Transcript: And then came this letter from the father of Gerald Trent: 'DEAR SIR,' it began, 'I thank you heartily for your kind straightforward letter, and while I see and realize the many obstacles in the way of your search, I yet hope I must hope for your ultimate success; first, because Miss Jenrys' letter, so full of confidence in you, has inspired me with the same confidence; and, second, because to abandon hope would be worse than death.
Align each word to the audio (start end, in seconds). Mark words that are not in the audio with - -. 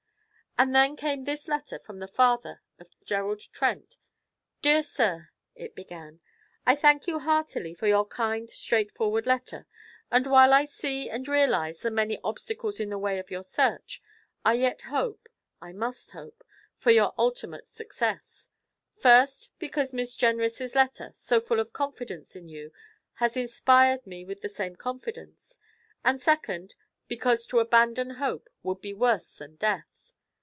And 0.57 0.75
then 0.75 0.95
came 0.97 1.23
this 1.23 1.47
letter 1.47 1.79
from 1.79 1.97
the 1.99 2.09
father 2.09 2.61
of 2.77 2.89
Gerald 3.05 3.39
Trent: 3.53 3.97
'DEAR 4.61 4.83
SIR,' 4.83 5.31
it 5.55 5.73
began, 5.75 6.19
'I 6.67 6.75
thank 6.75 7.07
you 7.07 7.19
heartily 7.19 7.73
for 7.73 7.87
your 7.87 8.05
kind 8.05 8.47
straightforward 8.49 9.25
letter, 9.25 9.65
and 10.11 10.27
while 10.27 10.53
I 10.53 10.65
see 10.65 11.09
and 11.09 11.25
realize 11.27 11.79
the 11.81 11.89
many 11.89 12.19
obstacles 12.23 12.79
in 12.81 12.89
the 12.89 12.99
way 12.99 13.17
of 13.17 13.31
your 13.31 13.43
search, 13.45 14.03
I 14.45 14.53
yet 14.55 14.81
hope 14.83 15.29
I 15.61 15.71
must 15.71 16.11
hope 16.11 16.43
for 16.75 16.91
your 16.91 17.13
ultimate 17.17 17.65
success; 17.67 18.49
first, 18.99 19.49
because 19.57 19.93
Miss 19.93 20.15
Jenrys' 20.17 20.75
letter, 20.75 21.11
so 21.15 21.39
full 21.39 21.61
of 21.61 21.71
confidence 21.73 22.35
in 22.35 22.47
you, 22.49 22.71
has 23.13 23.35
inspired 23.37 24.05
me 24.05 24.25
with 24.25 24.41
the 24.41 24.49
same 24.49 24.75
confidence; 24.75 25.57
and, 26.03 26.21
second, 26.21 26.75
because 27.07 27.47
to 27.47 27.57
abandon 27.59 28.09
hope 28.11 28.47
would 28.63 28.81
be 28.81 28.93
worse 28.93 29.37
than 29.37 29.55
death. 29.55 30.09